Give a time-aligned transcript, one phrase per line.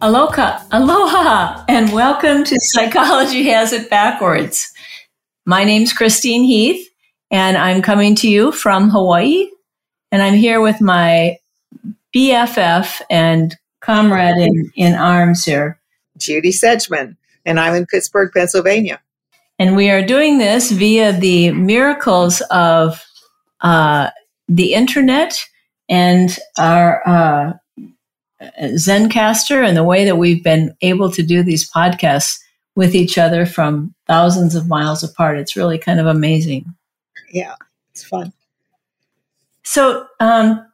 [0.00, 4.72] Aloha, aloha, and welcome to Psychology Has It Backwards.
[5.44, 6.88] My name's Christine Heath,
[7.32, 9.48] and I'm coming to you from Hawaii,
[10.12, 11.38] and I'm here with my
[12.14, 15.80] BFF and comrade in, in arms here,
[16.16, 19.00] Judy Sedgeman, and I'm in Pittsburgh, Pennsylvania.
[19.58, 23.04] And we are doing this via the miracles of
[23.62, 24.10] uh,
[24.48, 25.44] the internet
[25.88, 27.52] and our uh,
[28.40, 32.38] Zencastr and the way that we've been able to do these podcasts
[32.76, 35.38] with each other from thousands of miles apart.
[35.38, 36.64] It's really kind of amazing.
[37.32, 37.54] Yeah,
[37.90, 38.32] it's fun.
[39.64, 40.64] So um,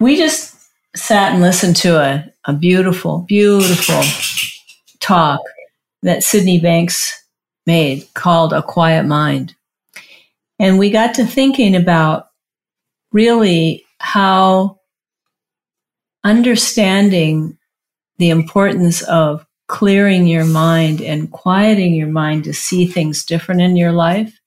[0.00, 0.56] we just
[0.96, 4.02] sat and listened to a, a beautiful, beautiful
[5.00, 5.40] talk
[6.02, 7.24] that Sydney Banks
[7.66, 9.54] made called A Quiet Mind.
[10.58, 12.30] And we got to thinking about
[13.12, 14.80] really how
[16.24, 17.56] understanding
[18.18, 23.76] the importance of clearing your mind and quieting your mind to see things different in
[23.76, 24.40] your life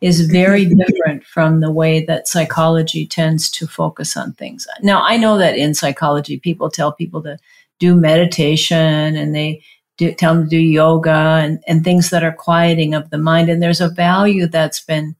[0.00, 4.66] is very different from the way that psychology tends to focus on things.
[4.82, 7.38] Now, I know that in psychology, people tell people to
[7.78, 9.62] do meditation and they
[9.96, 13.48] do, tell them to do yoga and, and things that are quieting of the mind.
[13.48, 15.16] And there's a value that's been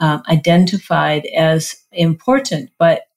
[0.00, 2.70] um, identified as important.
[2.78, 3.07] But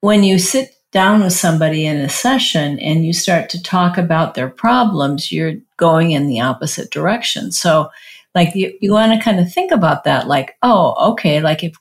[0.00, 4.34] when you sit down with somebody in a session and you start to talk about
[4.34, 7.52] their problems, you're going in the opposite direction.
[7.52, 7.90] So,
[8.34, 11.74] like, you, you want to kind of think about that, like, oh, okay, like if,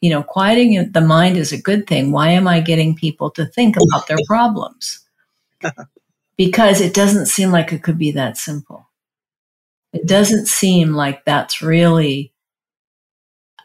[0.00, 3.46] you know, quieting the mind is a good thing, why am I getting people to
[3.46, 5.04] think about their problems?
[6.36, 8.88] because it doesn't seem like it could be that simple.
[9.92, 12.32] It doesn't seem like that's really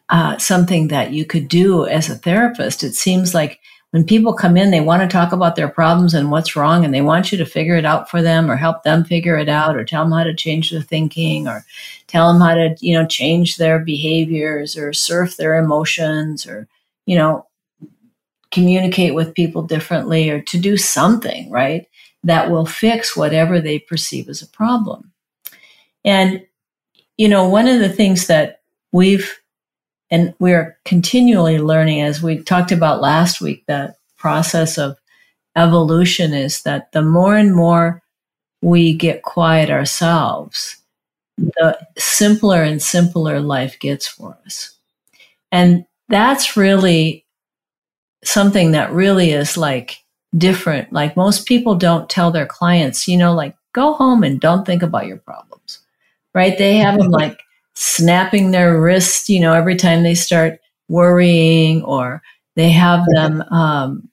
[0.10, 2.84] uh, something that you could do as a therapist.
[2.84, 3.60] It seems like
[3.94, 6.92] when people come in, they want to talk about their problems and what's wrong, and
[6.92, 9.76] they want you to figure it out for them or help them figure it out
[9.76, 11.64] or tell them how to change their thinking or
[12.08, 16.68] tell them how to, you know, change their behaviors or surf their emotions or,
[17.06, 17.46] you know,
[18.50, 21.88] communicate with people differently or to do something, right,
[22.24, 25.12] that will fix whatever they perceive as a problem.
[26.04, 26.44] And,
[27.16, 28.62] you know, one of the things that
[28.92, 29.40] we've
[30.14, 34.96] and we're continually learning, as we talked about last week, that process of
[35.56, 38.04] evolution is that the more and more
[38.62, 40.78] we get quiet ourselves,
[41.40, 44.78] the simpler and simpler life gets for us.
[45.52, 47.26] And that's really
[48.24, 49.98] something that really is like
[50.38, 50.94] different.
[50.94, 54.84] Like most people don't tell their clients, you know, like go home and don't think
[54.84, 55.80] about your problems,
[56.36, 56.56] right?
[56.56, 57.40] They have them like
[57.74, 62.22] snapping their wrist, you know, every time they start worrying, or
[62.56, 64.10] they have them, um,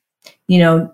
[0.49, 0.93] you know,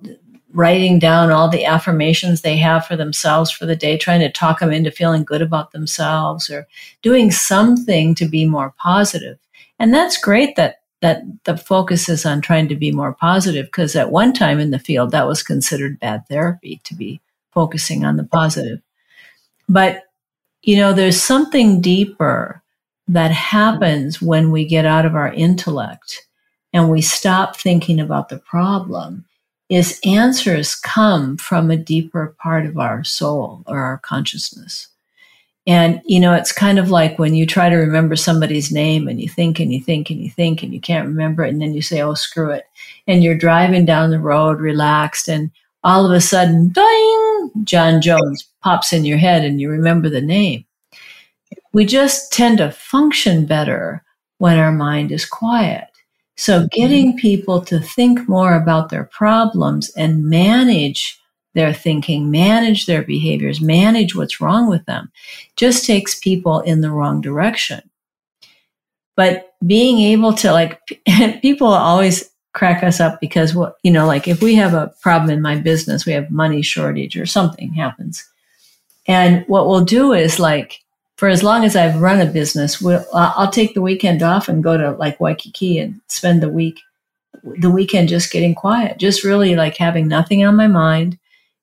[0.53, 4.61] writing down all the affirmations they have for themselves for the day, trying to talk
[4.61, 6.67] them into feeling good about themselves, or
[7.03, 9.39] doing something to be more positive.
[9.79, 13.95] And that's great that that the focus is on trying to be more positive because
[13.95, 17.21] at one time in the field that was considered bad therapy to be
[17.53, 18.81] focusing on the positive.
[19.69, 20.05] But
[20.67, 22.61] you know, there's something deeper
[23.09, 26.27] that happens when we get out of our intellect
[26.73, 29.25] and we stop thinking about the problem
[29.69, 34.89] is answers come from a deeper part of our soul or our consciousness.
[35.69, 39.21] And, you know, it's kind of like when you try to remember somebody's name and
[39.21, 41.51] you think and you think and you think and you can't remember it.
[41.51, 42.67] And then you say, oh, screw it.
[43.07, 45.51] And you're driving down the road relaxed and
[45.87, 50.21] all of a sudden, ding, John Jones pops in your head and you remember the
[50.21, 50.66] name.
[51.73, 54.05] We just tend to function better
[54.39, 55.89] when our mind is quiet.
[56.37, 56.67] So mm-hmm.
[56.73, 61.21] getting people to think more about their problems and manage
[61.55, 65.11] their thinking, manage their behaviors, manage what's wrong with them
[65.57, 67.81] just takes people in the wrong direction.
[69.17, 70.81] But being able to like,
[71.41, 75.29] people always crack us up because what you know like if we have a problem
[75.29, 78.27] in my business we have money shortage or something happens
[79.07, 80.81] and what we'll do is like
[81.17, 84.63] for as long as i've run a business we'll, i'll take the weekend off and
[84.63, 86.81] go to like waikiki and spend the week
[87.59, 91.19] the weekend just getting quiet just really like having nothing on my mind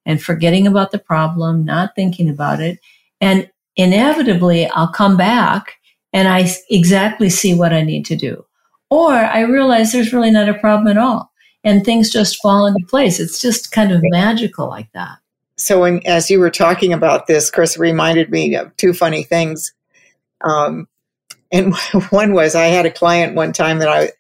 [0.06, 2.80] and forgetting about the problem not thinking about it
[3.22, 5.76] and inevitably I'll come back
[6.12, 8.46] and I exactly see what I need to do.
[8.90, 11.32] Or I realize there's really not a problem at all
[11.64, 13.20] and things just fall into place.
[13.20, 15.18] It's just kind of magical like that.
[15.58, 19.74] So, when, as you were talking about this, Chris reminded me of two funny things.
[20.42, 20.88] Um,
[21.52, 21.76] and
[22.10, 24.12] one was I had a client one time that I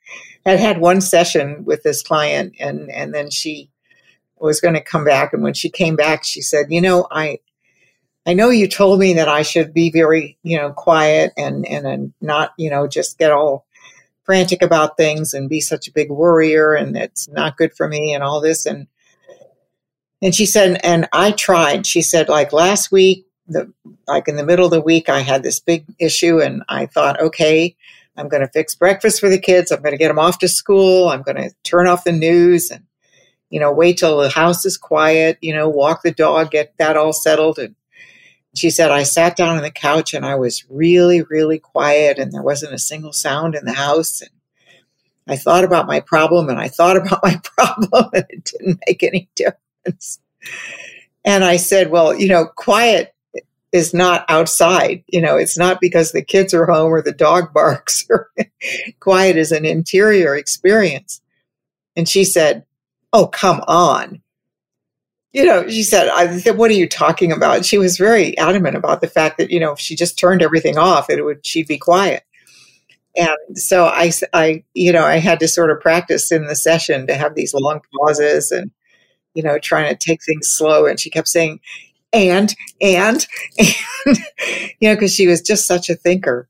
[0.46, 3.70] had had one session with this client, and and then she
[4.38, 5.34] was going to come back.
[5.34, 7.40] And when she came back, she said, "You know, I
[8.26, 11.86] I know you told me that I should be very, you know, quiet and and,
[11.86, 13.66] and not, you know, just get all
[14.24, 18.14] frantic about things and be such a big worrier and it's not good for me
[18.14, 18.88] and all this and
[20.24, 21.86] and she said and I tried.
[21.86, 23.72] She said like last week the
[24.08, 27.20] like in the middle of the week I had this big issue and I thought
[27.20, 27.76] okay,
[28.18, 29.72] I'm going to fix breakfast for the kids.
[29.72, 31.10] I'm going to get them off to school.
[31.10, 32.86] I'm going to turn off the news and
[33.50, 36.98] you know, wait till the house is quiet, you know, walk the dog, get that
[36.98, 37.76] all settled and
[38.56, 42.32] she said, I sat down on the couch and I was really, really quiet and
[42.32, 44.22] there wasn't a single sound in the house.
[44.22, 44.30] And
[45.28, 49.04] I thought about my problem and I thought about my problem and it didn't make
[49.04, 49.63] any difference.
[51.26, 53.16] And I said, well, you know, quiet
[53.72, 55.06] is not outside.
[55.08, 58.06] You know, it's not because the kids are home or the dog barks.
[59.00, 61.22] quiet is an interior experience.
[61.96, 62.66] And she said,
[63.14, 64.22] oh, come on
[65.34, 67.66] you know, she said, I said, what are you talking about?
[67.66, 70.78] She was very adamant about the fact that, you know, if she just turned everything
[70.78, 72.24] off, it would, she'd be quiet.
[73.16, 77.08] And so I, I, you know, I had to sort of practice in the session
[77.08, 78.72] to have these long pauses and,
[79.34, 80.86] you know, trying to take things slow.
[80.86, 81.60] And she kept saying,
[82.12, 83.26] and, and,
[83.60, 84.18] and,
[84.80, 86.48] you know, because she was just such a thinker.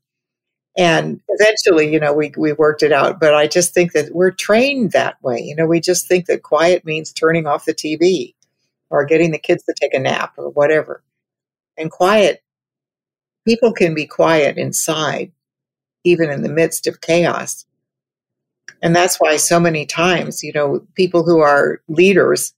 [0.76, 3.20] And eventually, you know, we, we worked it out.
[3.20, 5.40] But I just think that we're trained that way.
[5.40, 8.34] You know, we just think that quiet means turning off the TV
[8.90, 11.02] or getting the kids to take a nap or whatever.
[11.78, 12.42] And quiet,
[13.46, 15.32] people can be quiet inside,
[16.04, 17.66] even in the midst of chaos.
[18.82, 22.52] And that's why so many times, you know, people who are leaders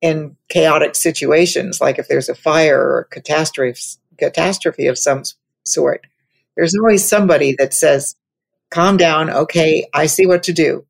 [0.00, 5.22] in chaotic situations, like if there's a fire or a catastrophe, catastrophe of some
[5.64, 6.06] sort,
[6.56, 8.16] there's always somebody that says,
[8.70, 9.30] calm down.
[9.30, 9.88] Okay.
[9.92, 10.86] I see what to do.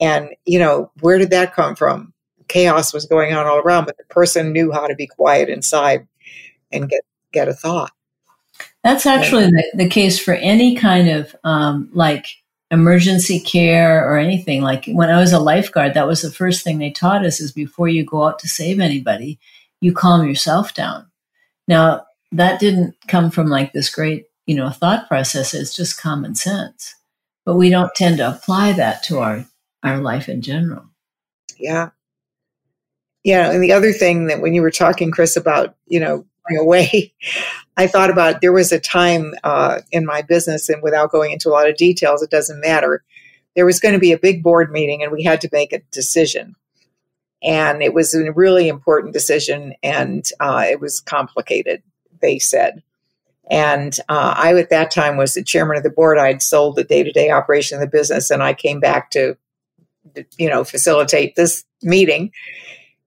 [0.00, 2.12] And, you know, where did that come from?
[2.48, 6.06] chaos was going on all around, but the person knew how to be quiet inside
[6.72, 7.02] and get
[7.32, 7.92] get a thought.
[8.82, 12.26] That's actually the, the case for any kind of um, like
[12.70, 14.62] emergency care or anything.
[14.62, 17.52] Like when I was a lifeguard, that was the first thing they taught us is
[17.52, 19.38] before you go out to save anybody,
[19.80, 21.06] you calm yourself down.
[21.68, 25.54] Now that didn't come from like this great, you know, thought process.
[25.54, 26.94] It's just common sense,
[27.44, 29.46] but we don't tend to apply that to our
[29.82, 30.84] our life in general.
[31.58, 31.90] Yeah,
[33.24, 36.24] yeah, and the other thing that when you were talking, Chris, about you know
[36.60, 37.12] away,
[37.76, 41.48] I thought about there was a time uh, in my business, and without going into
[41.48, 43.02] a lot of details, it doesn't matter.
[43.54, 45.82] There was going to be a big board meeting, and we had to make a
[45.90, 46.54] decision,
[47.42, 51.82] and it was a really important decision, and uh, it was complicated.
[52.20, 52.82] They said.
[53.48, 56.18] And uh, I, at that time, was the chairman of the board.
[56.18, 59.36] I'd sold the day to day operation of the business, and I came back to,
[60.36, 62.32] you know, facilitate this meeting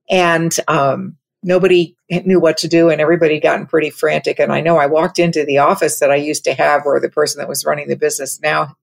[0.09, 4.39] and um, nobody knew what to do and everybody gotten pretty frantic.
[4.39, 7.09] And i know i walked into the office that i used to have where the
[7.09, 8.75] person that was running the business now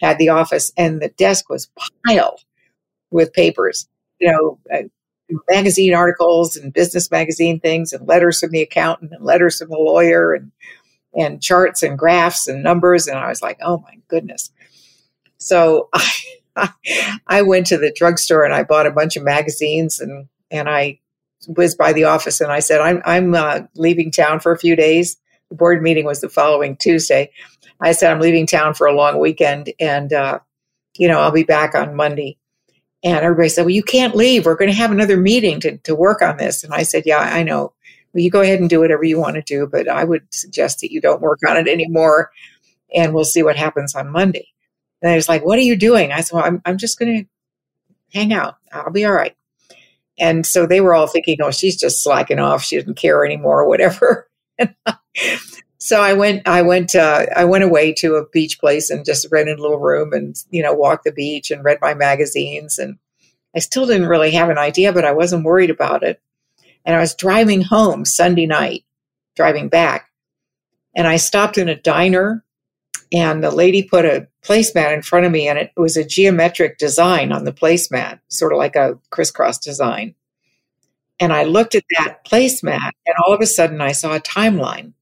[0.00, 1.68] had the office and the desk was
[2.06, 2.40] piled
[3.10, 4.82] with papers you know uh,
[5.48, 9.76] magazine articles and business magazine things and letters from the accountant and letters from the
[9.76, 10.52] lawyer and
[11.16, 13.06] and charts and graphs and numbers.
[13.06, 14.50] And i was like oh my goodness.
[15.38, 15.88] So
[16.56, 16.70] i
[17.26, 21.00] i went to the drugstore and i bought a bunch of magazines and and I
[21.48, 24.76] was by the office and I said, I'm, I'm uh, leaving town for a few
[24.76, 25.16] days.
[25.50, 27.30] The board meeting was the following Tuesday.
[27.80, 30.38] I said, I'm leaving town for a long weekend and, uh,
[30.96, 32.38] you know, I'll be back on Monday.
[33.02, 34.46] And everybody said, Well, you can't leave.
[34.46, 36.64] We're going to have another meeting to, to work on this.
[36.64, 37.74] And I said, Yeah, I know.
[38.12, 40.80] Well, you go ahead and do whatever you want to do, but I would suggest
[40.80, 42.30] that you don't work on it anymore
[42.94, 44.46] and we'll see what happens on Monday.
[45.02, 46.12] And I was like, What are you doing?
[46.12, 48.56] I said, Well, I'm, I'm just going to hang out.
[48.72, 49.36] I'll be all right.
[50.18, 52.62] And so they were all thinking, oh, she's just slacking off.
[52.62, 54.28] She doesn't care anymore or whatever.
[55.78, 59.26] so I went, I went, uh, I went away to a beach place and just
[59.32, 62.78] rented a little room and, you know, walked the beach and read my magazines.
[62.78, 62.98] And
[63.56, 66.20] I still didn't really have an idea, but I wasn't worried about it.
[66.84, 68.84] And I was driving home Sunday night,
[69.34, 70.10] driving back.
[70.94, 72.44] And I stopped in a diner
[73.12, 76.78] and the lady put a placemat in front of me and it was a geometric
[76.78, 80.14] design on the placemat, sort of like a crisscross design.
[81.20, 84.92] And I looked at that placemat and all of a sudden I saw a timeline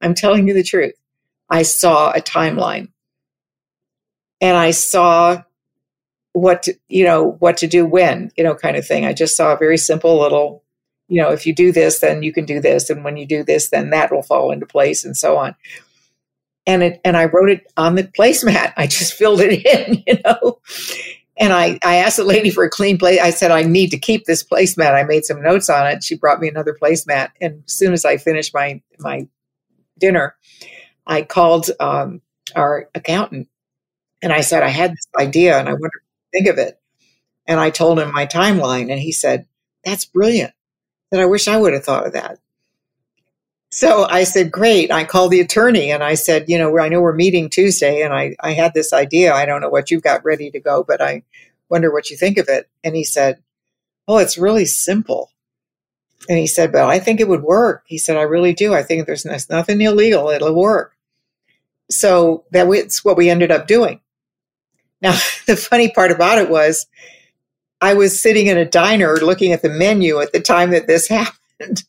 [0.00, 0.94] I'm telling you the truth.
[1.48, 2.88] I saw a timeline
[4.40, 5.42] and I saw
[6.32, 9.34] what to, you know what to do when you know kind of thing i just
[9.34, 10.62] saw a very simple little
[11.08, 13.42] you know if you do this then you can do this and when you do
[13.42, 15.54] this then that will fall into place and so on
[16.66, 18.72] and it and i wrote it on the placemat.
[18.76, 20.60] I just filled it in you know?
[21.36, 23.20] And i i asked the lady for a clean plate.
[23.20, 24.94] I said i need to keep this placemat.
[24.94, 26.04] I made some notes on it.
[26.04, 27.30] She brought me another placemat.
[27.40, 29.26] And as soon as i finished my my
[29.98, 30.36] dinner
[31.06, 32.20] i called um,
[32.54, 33.48] our accountant.
[34.22, 36.80] And I said, I had this idea and I wonder think of it.
[37.46, 39.46] And I told him my timeline, and he said,
[39.84, 40.52] That's brilliant.
[41.12, 42.38] That I wish I would have thought of that.
[43.70, 44.92] So I said, Great.
[44.92, 48.12] I called the attorney and I said, You know, I know we're meeting Tuesday, and
[48.12, 49.34] I, I had this idea.
[49.34, 51.22] I don't know what you've got ready to go, but I
[51.68, 52.68] wonder what you think of it.
[52.84, 53.42] And he said,
[54.08, 55.30] Oh, it's really simple.
[56.28, 57.84] And he said, But I think it would work.
[57.86, 58.72] He said, I really do.
[58.72, 60.28] I think there's nothing illegal.
[60.30, 60.96] It'll work.
[61.90, 64.00] So that's what we ended up doing.
[65.02, 65.12] Now,
[65.46, 66.86] the funny part about it was
[67.80, 71.08] I was sitting in a diner looking at the menu at the time that this
[71.08, 71.84] happened.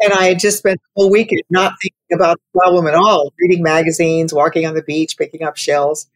[0.00, 3.32] And I had just spent the whole weekend not thinking about the problem at all,
[3.38, 6.06] reading magazines, walking on the beach, picking up shells.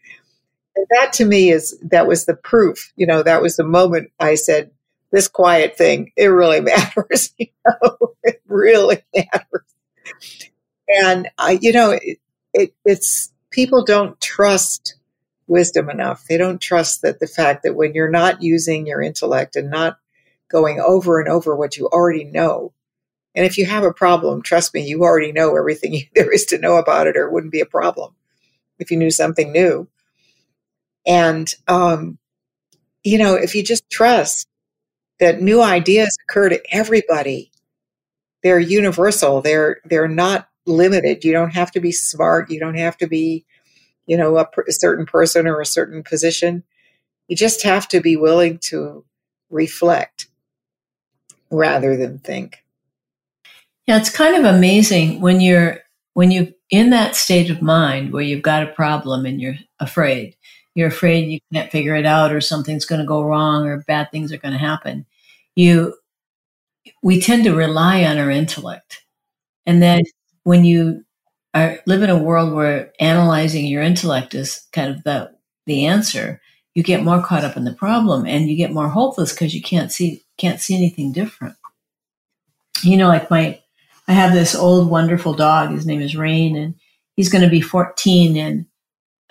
[0.77, 2.93] And that to me is that was the proof.
[2.97, 4.71] You know, that was the moment I said,
[5.13, 7.33] this quiet thing, it really matters.
[7.39, 9.75] You know, it really matters.
[10.89, 12.19] And I, you know, it,
[12.53, 14.97] it, it's people don't trust
[15.47, 16.25] wisdom enough.
[16.29, 19.99] They don't trust that the fact that when you're not using your intellect and not
[20.51, 22.73] going over and over what you already know,
[23.35, 26.59] and if you have a problem, trust me, you already know everything there is to
[26.59, 28.15] know about it, or it wouldn't be a problem
[28.79, 29.89] if you knew something new.
[31.07, 32.19] And, um,
[33.03, 34.49] you know, if you just trust
[35.21, 37.51] that new ideas occur to everybody,
[38.43, 39.41] they're universal.
[39.43, 41.25] They're they're not limited.
[41.25, 42.51] You don't have to be smart.
[42.51, 43.45] You don't have to be
[44.07, 46.63] you know, a, a certain person or a certain position.
[47.29, 49.05] You just have to be willing to
[49.51, 50.29] reflect
[51.51, 52.64] rather than think.
[53.87, 55.79] Yeah, it's kind of amazing when you're
[56.15, 60.37] when you're in that state of mind where you've got a problem and you're afraid.
[60.75, 64.11] You're afraid you can't figure it out or something's going to go wrong or bad
[64.11, 65.07] things are going to happen.
[65.55, 65.95] You
[67.03, 69.03] we tend to rely on our intellect.
[69.67, 70.03] And then
[70.45, 71.05] when you
[71.55, 75.33] are, live in a world where analyzing your intellect is kind of the
[75.67, 76.41] the answer,
[76.75, 79.63] you get more caught up in the problem and you get more hopeless because you
[79.63, 81.57] can't see can't see anything different.
[82.83, 83.61] You know, like my
[84.07, 85.71] I have this old wonderful dog.
[85.71, 86.75] His name is Rain, and
[87.17, 88.67] he's going to be 14 in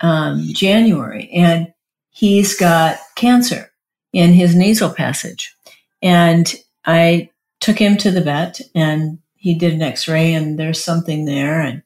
[0.00, 1.72] um, January, and
[2.10, 3.70] he's got cancer
[4.12, 5.54] in his nasal passage.
[6.02, 6.52] And
[6.84, 11.60] I took him to the vet, and he did an X-ray, and there's something there,
[11.60, 11.82] and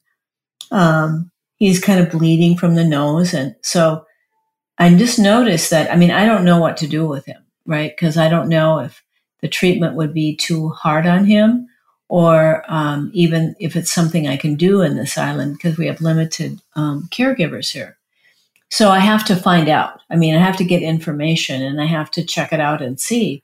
[0.71, 3.33] um, he's kind of bleeding from the nose.
[3.33, 4.05] And so
[4.77, 7.91] I just noticed that, I mean, I don't know what to do with him, right?
[7.95, 9.03] Because I don't know if
[9.41, 11.67] the treatment would be too hard on him
[12.09, 16.01] or um, even if it's something I can do in this island because we have
[16.01, 17.97] limited um, caregivers here.
[18.71, 19.99] So I have to find out.
[20.09, 22.99] I mean, I have to get information and I have to check it out and
[22.99, 23.43] see.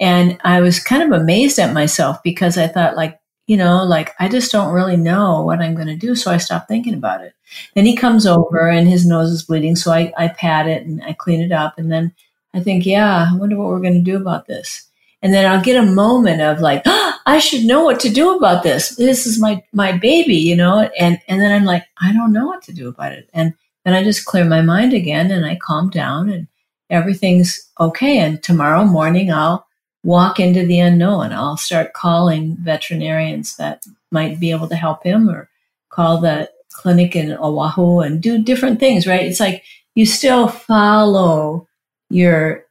[0.00, 4.12] And I was kind of amazed at myself because I thought, like, you know, like
[4.18, 6.14] I just don't really know what I'm going to do.
[6.14, 7.34] So I stopped thinking about it.
[7.74, 9.76] Then he comes over and his nose is bleeding.
[9.76, 11.78] So I, I pat it and I clean it up.
[11.78, 12.12] And then
[12.52, 14.88] I think, yeah, I wonder what we're going to do about this.
[15.26, 18.36] And then I'll get a moment of like, oh, I should know what to do
[18.36, 18.94] about this.
[18.94, 20.88] This is my, my baby, you know?
[20.96, 23.28] And, and then I'm like, I don't know what to do about it.
[23.34, 23.52] And
[23.84, 26.46] then I just clear my mind again and I calm down and
[26.88, 28.18] everything's okay.
[28.18, 29.66] And tomorrow morning I'll
[30.04, 31.32] walk into the unknown.
[31.32, 35.50] I'll start calling veterinarians that might be able to help him or
[35.88, 39.24] call the clinic in Oahu and do different things, right?
[39.24, 39.64] It's like
[39.96, 41.66] you still follow
[42.08, 42.66] your,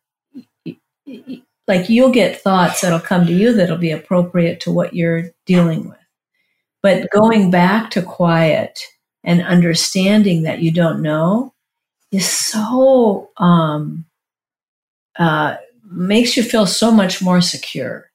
[1.67, 5.89] like you'll get thoughts that'll come to you that'll be appropriate to what you're dealing
[5.89, 5.97] with.
[6.81, 8.83] But going back to quiet
[9.23, 11.53] and understanding that you don't know
[12.11, 14.05] is so um,
[15.17, 18.11] uh, makes you feel so much more secure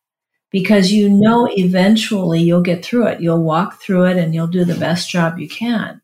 [0.51, 3.21] because you know eventually you'll get through it.
[3.21, 6.01] You'll walk through it and you'll do the best job you can.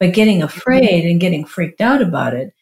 [0.00, 2.52] But getting afraid and getting freaked out about it,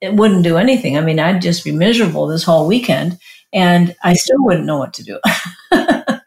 [0.00, 0.96] it wouldn't do anything.
[0.96, 3.18] I mean, I'd just be miserable this whole weekend
[3.52, 5.20] and I still wouldn't know what to do.
[5.72, 6.20] and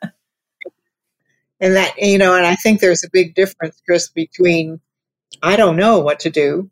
[1.60, 4.82] that, you know, and I think there's a big difference, Chris, between
[5.44, 6.70] I don't know what to do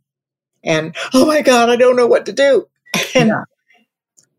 [0.64, 2.68] and, oh my God, I don't know what to do.
[3.16, 3.44] And, yeah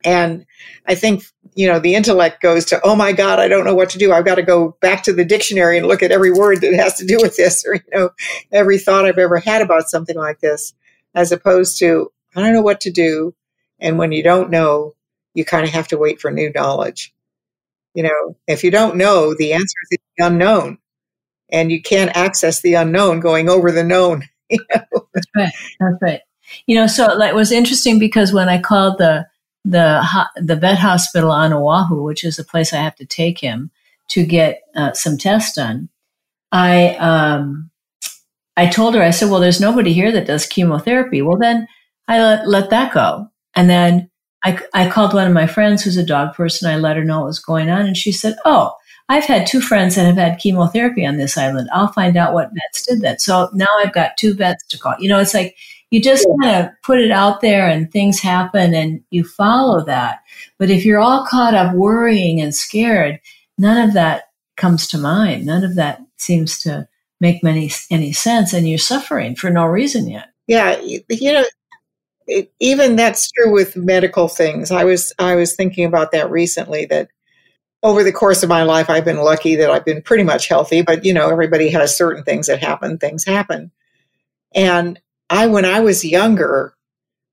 [0.05, 0.47] And
[0.87, 3.91] I think, you know, the intellect goes to, oh my God, I don't know what
[3.91, 4.13] to do.
[4.13, 6.95] I've got to go back to the dictionary and look at every word that has
[6.99, 8.11] to do with this or, you know,
[8.53, 10.75] every thought I've ever had about something like this,
[11.15, 13.35] as opposed to, I don't know what to do.
[13.81, 14.95] And when you don't know,
[15.35, 17.15] you kind of have to wait for new knowledge.
[17.95, 20.79] You know, if you don't know, the answer is the unknown.
[21.51, 24.25] And you can't access the unknown going over the known.
[24.51, 25.07] You know?
[25.15, 25.53] That's right.
[25.81, 26.21] That's right.
[26.67, 29.27] You know, so it was interesting because when I called the
[29.65, 30.05] the
[30.37, 33.71] the vet hospital on Oahu, which is the place I have to take him
[34.09, 35.89] to get uh, some tests done,
[36.51, 37.71] I um,
[38.57, 41.67] I told her I said, "Well, there's nobody here that does chemotherapy." Well, then
[42.09, 44.11] I let, let that go, and then
[44.45, 46.71] I I called one of my friends who's a dog person.
[46.71, 48.75] I let her know what was going on, and she said, "Oh,
[49.09, 51.69] I've had two friends that have had chemotherapy on this island.
[51.73, 54.95] I'll find out what vets did that." So now I've got two vets to call.
[54.99, 55.57] You know, it's like
[55.93, 56.49] you just yeah.
[56.51, 60.21] kind of put it out there and things happen and you follow that.
[60.59, 63.21] But if you're all caught up worrying and scared,
[63.59, 65.45] none of that comes to mind.
[65.45, 66.89] None of that seems to
[67.21, 70.31] make many any sense and you're suffering for no reason yet.
[70.47, 71.45] Yeah, you know,
[72.33, 74.71] it, even that's true with medical things.
[74.71, 77.09] I was I was thinking about that recently that
[77.83, 80.83] over the course of my life I've been lucky that I've been pretty much healthy,
[80.83, 83.71] but you know, everybody has certain things that happen, things happen.
[84.55, 86.75] And I, when I was younger,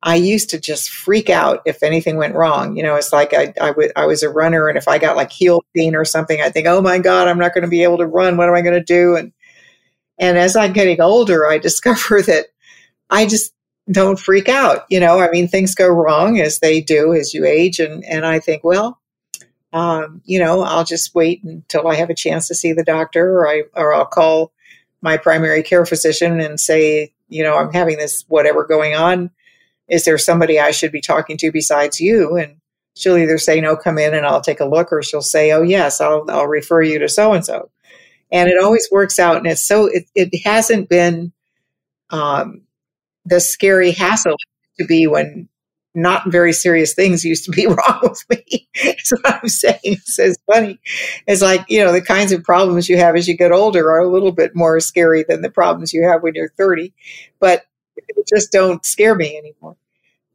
[0.02, 2.78] I used to just freak out if anything went wrong.
[2.78, 5.18] You know, it's like I, I, w- I was a runner, and if I got
[5.18, 7.84] like heel pain or something, I think, oh my God, I'm not going to be
[7.84, 8.38] able to run.
[8.38, 9.18] What am I going to do?
[9.18, 9.34] And
[10.18, 12.48] and as I'm getting older, I discover that
[13.10, 13.54] I just
[13.92, 14.86] don't freak out.
[14.90, 18.26] You know, I mean, things go wrong as they do as you age, and and
[18.26, 19.00] I think, well,
[19.74, 23.40] um, you know, I'll just wait until I have a chance to see the doctor,
[23.40, 24.52] or I or I'll call
[25.02, 29.32] my primary care physician and say, you know, I'm having this whatever going on.
[29.88, 32.36] Is there somebody I should be talking to besides you?
[32.36, 32.58] And
[32.96, 35.62] she'll either say, no, come in and I'll take a look, or she'll say, oh,
[35.62, 37.72] yes, I'll, I'll refer you to so and so.
[38.32, 39.38] And it always works out.
[39.38, 41.32] And it's so, it, it hasn't been
[42.12, 42.62] um,
[43.30, 44.36] the scary hassle
[44.80, 45.48] to be when
[45.96, 48.68] not very serious things used to be wrong with me.
[48.84, 49.80] That's what I'm saying.
[49.84, 50.80] It's so funny.
[51.28, 54.00] It's like, you know, the kinds of problems you have as you get older are
[54.00, 56.94] a little bit more scary than the problems you have when you're 30,
[57.40, 57.64] but
[57.98, 59.76] it just don't scare me anymore.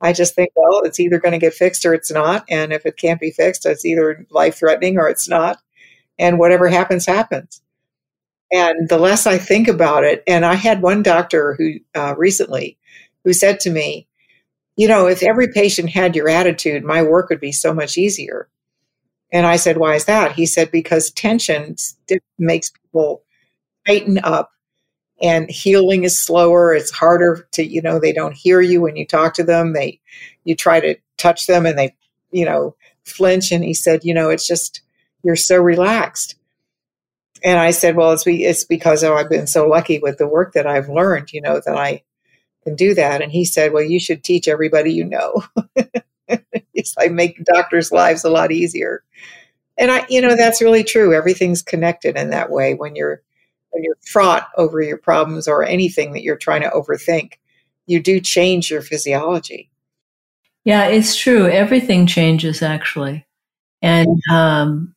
[0.01, 2.45] I just think, well, it's either going to get fixed or it's not.
[2.51, 5.59] And if it can't be fixed, it's either life threatening or it's not.
[6.19, 7.63] And whatever happens, happens.
[8.55, 12.79] And the less I think about it, and I had one doctor who uh, recently
[13.25, 14.07] who said to me,
[14.77, 18.49] you know, if every patient had your attitude, my work would be so much easier.
[19.33, 20.33] And I said, why is that?
[20.33, 21.75] He said, because tension
[22.39, 23.25] makes people
[23.89, 24.53] tighten up
[25.21, 26.73] and healing is slower.
[26.73, 29.73] It's harder to, you know, they don't hear you when you talk to them.
[29.73, 30.01] They,
[30.45, 31.97] you try to touch them and they,
[32.31, 33.51] you know, flinch.
[33.51, 34.81] And he said, you know, it's just,
[35.25, 36.37] you're so relaxed.
[37.45, 40.67] And I said, well, it's, it's because I've been so lucky with the work that
[40.67, 42.03] I've learned, you know, that I,
[42.65, 43.23] can do that.
[43.23, 45.45] And he said, Well, you should teach everybody you know.
[46.75, 49.05] it's like make doctors' lives a lot easier.
[49.77, 51.15] And I, you know, that's really true.
[51.15, 53.23] Everything's connected in that way when you're
[53.71, 57.35] when you're fraught over your problems or anything that you're trying to overthink,
[57.87, 59.71] you do change your physiology.
[60.65, 61.49] Yeah, it's true.
[61.49, 63.27] Everything changes actually.
[63.83, 64.94] And um,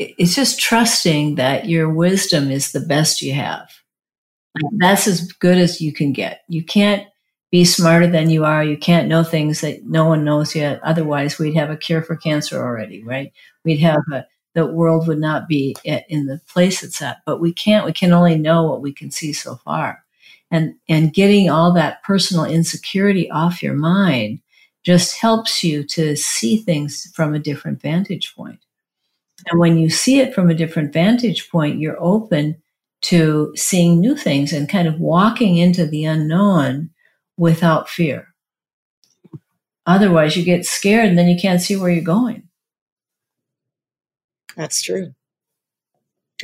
[0.00, 3.70] it's just trusting that your wisdom is the best you have.
[4.78, 6.42] That's as good as you can get.
[6.48, 7.06] You can't
[7.50, 8.64] be smarter than you are.
[8.64, 10.80] You can't know things that no one knows yet.
[10.82, 13.32] Otherwise, we'd have a cure for cancer already, right?
[13.64, 17.18] We'd have a, the world would not be in the place it's at.
[17.26, 17.84] But we can't.
[17.84, 20.02] We can only know what we can see so far,
[20.50, 24.40] and and getting all that personal insecurity off your mind
[24.82, 28.60] just helps you to see things from a different vantage point.
[29.48, 32.60] And when you see it from a different vantage point, you're open
[33.02, 36.90] to seeing new things and kind of walking into the unknown
[37.36, 38.28] without fear.
[39.86, 42.42] Otherwise, you get scared and then you can't see where you're going.
[44.56, 45.14] That's true.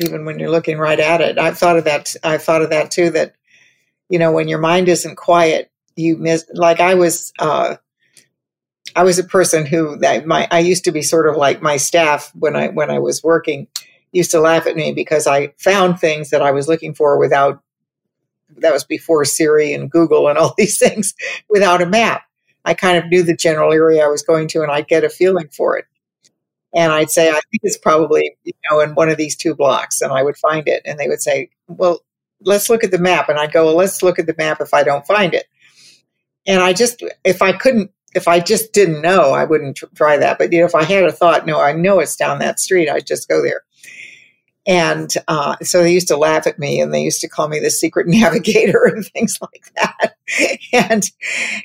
[0.00, 2.14] Even when you're looking right at it, I've thought of that.
[2.22, 3.10] I've thought of that too.
[3.10, 3.34] That
[4.08, 6.44] you know, when your mind isn't quiet, you miss.
[6.52, 7.76] Like I was, uh,
[8.96, 11.76] I was a person who that my I used to be sort of like my
[11.76, 13.68] staff when I when I was working
[14.16, 17.62] used to laugh at me because I found things that I was looking for without,
[18.56, 21.14] that was before Siri and Google and all these things,
[21.48, 22.22] without a map.
[22.64, 25.08] I kind of knew the general area I was going to and I'd get a
[25.08, 25.84] feeling for it.
[26.74, 30.00] And I'd say, I think it's probably, you know, in one of these two blocks.
[30.00, 30.82] And I would find it.
[30.84, 32.00] And they would say, well,
[32.40, 33.28] let's look at the map.
[33.28, 35.46] And I'd go, well, let's look at the map if I don't find it.
[36.46, 40.38] And I just, if I couldn't if I just didn't know, I wouldn't try that.
[40.38, 42.88] But you know, if I had a thought, no, I know it's down that street,
[42.88, 43.62] I'd just go there.
[44.66, 47.60] And uh, so they used to laugh at me, and they used to call me
[47.60, 50.16] the secret navigator and things like that.
[50.72, 51.10] and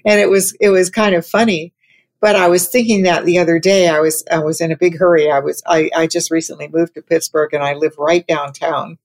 [0.06, 1.73] and it was it was kind of funny.
[2.19, 3.89] But I was thinking that the other day.
[3.89, 5.32] I was I was in a big hurry.
[5.32, 8.99] I was I, I just recently moved to Pittsburgh, and I live right downtown,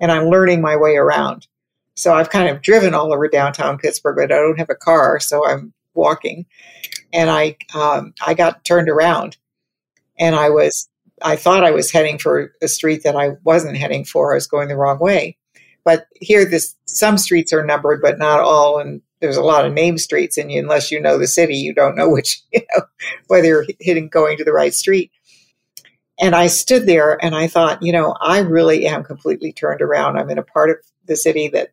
[0.00, 1.46] and I'm learning my way around.
[1.94, 5.18] So I've kind of driven all over downtown Pittsburgh, but I don't have a car,
[5.18, 6.46] so I'm walking.
[7.12, 9.36] And I um, I got turned around,
[10.18, 10.88] and I was
[11.22, 14.32] I thought I was heading for a street that I wasn't heading for.
[14.32, 15.36] I was going the wrong way.
[15.84, 19.72] But here, this some streets are numbered, but not all, and there's a lot of
[19.72, 20.36] name streets.
[20.36, 22.82] And you, unless you know the city, you don't know which, you know,
[23.26, 25.10] whether you're hitting going to the right street.
[26.20, 30.18] And I stood there and I thought, you know, I really am completely turned around.
[30.18, 31.70] I'm in a part of the city that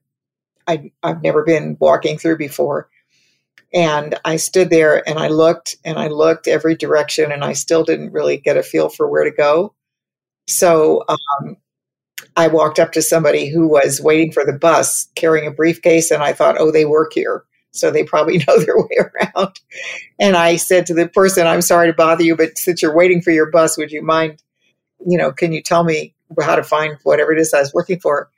[0.68, 2.90] I, I've never been walking through before.
[3.76, 7.84] And I stood there and I looked and I looked every direction and I still
[7.84, 9.76] didn't really get a feel for where to go.
[10.48, 11.58] So um,
[12.38, 16.24] I walked up to somebody who was waiting for the bus carrying a briefcase and
[16.24, 17.44] I thought, oh, they work here.
[17.72, 19.60] So they probably know their way around.
[20.22, 23.22] And I said to the person, I'm sorry to bother you, but since you're waiting
[23.22, 24.42] for your bus, would you mind,
[25.06, 28.00] you know, can you tell me how to find whatever it is I was looking
[28.00, 28.30] for?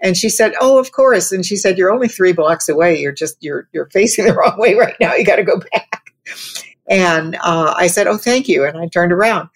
[0.00, 2.98] And she said, "Oh, of course." And she said, "You're only three blocks away.
[2.98, 5.14] You're just you're you're facing the wrong way right now.
[5.14, 6.12] You got to go back."
[6.88, 9.48] And uh, I said, "Oh, thank you." And I turned around,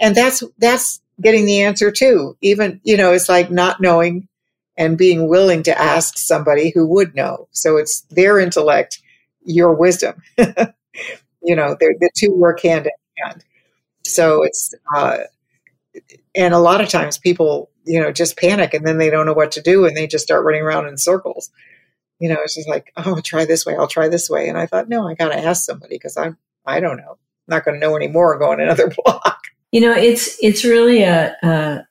[0.00, 2.36] and that's that's getting the answer too.
[2.40, 4.28] Even you know, it's like not knowing
[4.76, 7.48] and being willing to ask somebody who would know.
[7.52, 9.00] So it's their intellect,
[9.44, 10.22] your wisdom.
[10.38, 13.44] you know, the two work hand in hand.
[14.04, 15.18] So it's uh,
[16.34, 19.32] and a lot of times people you know, just panic and then they don't know
[19.32, 21.50] what to do and they just start running around in circles.
[22.18, 24.48] You know, it's just like, oh, I'll try this way, I'll try this way.
[24.48, 27.12] And I thought, no, I got to ask somebody because I'm, I don't know.
[27.12, 29.42] I'm not going to know anymore going another block.
[29.72, 31.86] You know, it's, it's really a, a,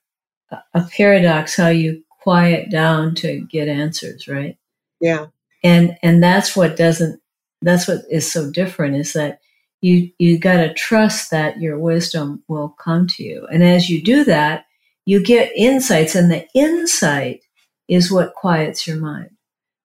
[0.73, 4.57] a paradox how you quiet down to get answers, right?
[4.99, 5.27] Yeah.
[5.63, 7.19] And, and that's what doesn't,
[7.61, 9.39] that's what is so different is that
[9.81, 13.47] you, you got to trust that your wisdom will come to you.
[13.51, 14.65] And as you do that,
[15.05, 17.41] you get insights and the insight
[17.87, 19.29] is what quiets your mind.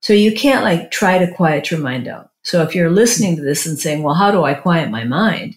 [0.03, 2.31] So you can't like try to quiet your mind out.
[2.43, 5.57] So if you're listening to this and saying, well, how do I quiet my mind?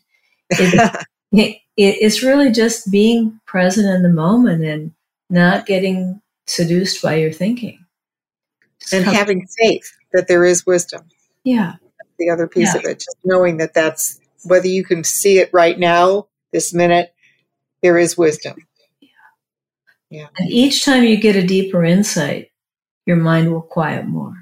[0.50, 4.92] It, it, it's really just being present in the moment and
[5.30, 7.86] not getting seduced by your thinking.
[8.92, 11.04] And having faith that there is wisdom.
[11.44, 11.76] Yeah.
[12.18, 12.80] The other piece yeah.
[12.80, 17.14] of it, just knowing that that's whether you can see it right now, this minute,
[17.84, 18.56] there is wisdom.
[20.10, 20.28] Yeah.
[20.38, 22.52] And each time you get a deeper insight,
[23.06, 24.34] your mind will quiet more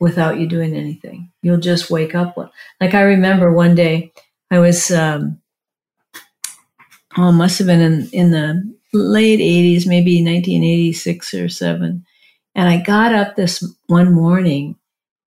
[0.00, 1.32] without you doing anything.
[1.42, 2.36] You'll just wake up.
[2.80, 4.12] Like I remember one day
[4.50, 5.40] I was, um,
[7.16, 12.04] oh, must have been in, in the late 80s, maybe 1986 or 7.
[12.54, 14.76] And I got up this one morning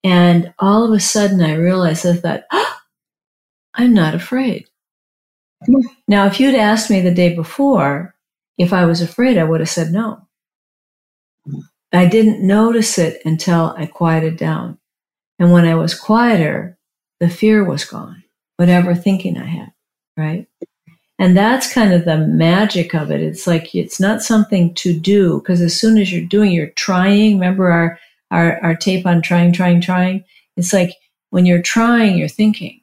[0.03, 2.75] and all of a sudden I realized I thought, oh,
[3.75, 4.65] I'm not afraid.
[6.07, 8.15] Now, if you'd asked me the day before,
[8.59, 10.27] if I was afraid, I would have said no.
[11.91, 14.77] I didn't notice it until I quieted down.
[15.39, 16.77] And when I was quieter,
[17.19, 18.23] the fear was gone,
[18.57, 19.71] whatever thinking I had,
[20.17, 20.47] right?
[21.17, 23.21] And that's kind of the magic of it.
[23.21, 27.35] It's like it's not something to do because as soon as you're doing, you're trying.
[27.35, 30.23] Remember our, our, our tape on trying, trying, trying?
[30.57, 30.91] It's like
[31.29, 32.81] when you're trying, you're thinking.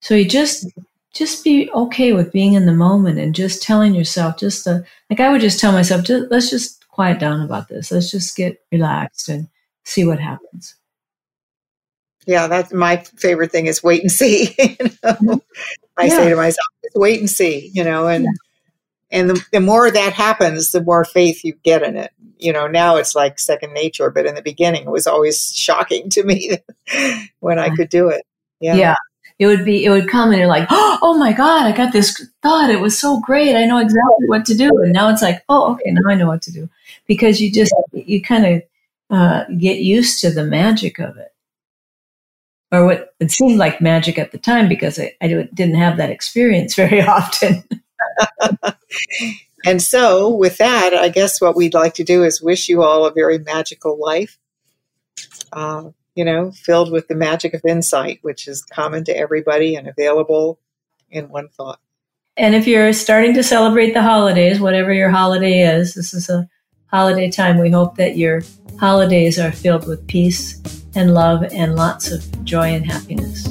[0.00, 0.68] So you just
[1.16, 5.20] just be okay with being in the moment and just telling yourself just to, like
[5.20, 7.90] I would just tell myself, just, let's just quiet down about this.
[7.90, 9.48] Let's just get relaxed and
[9.84, 10.76] see what happens.
[12.26, 14.54] Yeah, that's my favorite thing is wait and see.
[14.58, 15.12] you know?
[15.12, 15.34] Mm-hmm.
[15.96, 16.16] I yeah.
[16.16, 18.30] say to myself, wait and see, you know, and yeah.
[19.10, 22.10] and the, the more that happens, the more faith you get in it.
[22.36, 26.10] You know, now it's like second nature, but in the beginning, it was always shocking
[26.10, 26.58] to me
[27.40, 28.26] when I could do it.
[28.60, 28.74] Yeah.
[28.74, 28.94] Yeah
[29.38, 32.26] it would be it would come and you're like oh my god i got this
[32.42, 32.70] thought.
[32.70, 33.56] It was so great.
[33.56, 34.68] I know exactly what to do.
[34.82, 36.68] And now it's like oh okay now i know what to do.
[37.06, 38.62] Because you just you kind of
[39.08, 41.32] uh, get used to the magic of it.
[42.72, 46.10] Or what it seemed like magic at the time because i, I didn't have that
[46.10, 47.64] experience very often.
[49.64, 53.04] And so with that i guess what we'd like to do is wish you all
[53.04, 54.38] a very magical life.
[55.52, 59.86] Uh, you know, filled with the magic of insight, which is common to everybody and
[59.86, 60.58] available
[61.10, 61.78] in one thought.
[62.38, 66.48] And if you're starting to celebrate the holidays, whatever your holiday is, this is a
[66.86, 67.58] holiday time.
[67.58, 68.42] We hope that your
[68.80, 70.60] holidays are filled with peace
[70.94, 73.48] and love and lots of joy and happiness.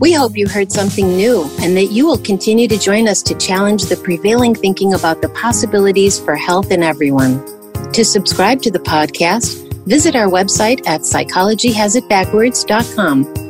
[0.00, 3.34] We hope you heard something new and that you will continue to join us to
[3.38, 7.53] challenge the prevailing thinking about the possibilities for health in everyone.
[7.94, 13.43] To subscribe to the podcast, visit our website at psychologyhasitbackwards.com